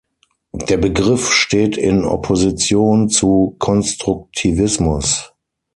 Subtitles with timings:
[0.67, 5.31] Der Begriff steht in Opposition zu Konstruktivismus.